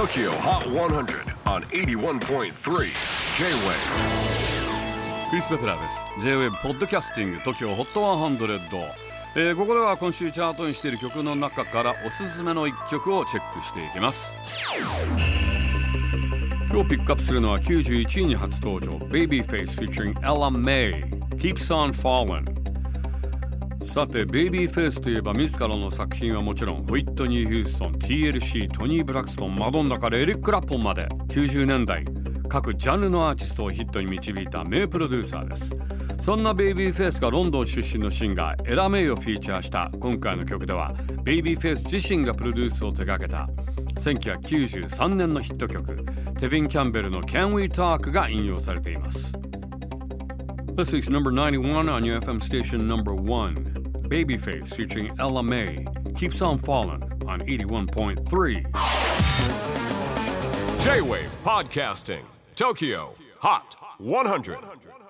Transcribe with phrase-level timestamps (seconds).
[0.00, 2.20] TOKYO HOT 100 on 81.3 J-WAVE
[5.28, 8.00] クリス・ベプラーです J-WAVE ポッドキャスティング TOKYO HOT
[8.38, 8.60] 100、
[9.36, 14.38] えー、ここでは今週チャートにしている曲の中からおすすめの一曲をチェックしていきます
[16.70, 22.59] 今日ピックアップするのは91位に初登場 Babyface featuring Ella May Keeps on f a l l i n
[23.82, 32.04] さてベイビーフェイスといえば自らの作品はもちろんウィットニー・ヒューストン TLC トニー・ブラクストンマドンナからエリック・ラッポンまで90年代
[32.48, 35.74] 各ジャンルのアーティストをヒットに導いた名プロデューサーです
[36.20, 40.92] そんなベイビーフェイスがロンドン出身のシンガーエラ・メイをフィーチャーした今回の曲では
[41.24, 43.48] ベイビーフェイス自身がプロデュースを手掛けた
[43.98, 49.34] 1993年のヒット曲テヴィン・キャンベルの「Can We Talk」が引用されています。
[50.76, 53.54] This week's number 91 on your FM station number 1,
[54.08, 55.84] Babyface featuring Ella May,
[56.16, 58.64] Keeps on Falling on 81.3.
[60.82, 62.22] J-Wave Podcasting,
[62.54, 65.09] Tokyo Hot 100.